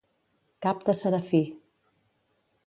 [0.65, 1.43] Cap de serafí.